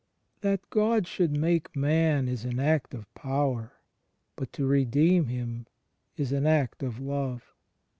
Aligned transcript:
That 0.39 0.67
God 0.71 1.05
should 1.05 1.29
make 1.37 1.75
man 1.75 2.27
is 2.27 2.43
an 2.43 2.59
act 2.59 2.95
of 2.95 3.13
power; 3.13 3.73
but 4.35 4.51
to 4.53 4.65
redeem 4.65 5.27
him 5.27 5.67
is 6.17 6.31
an 6.31 6.47
act 6.47 6.81
of 6.81 6.99
Love. 6.99 7.53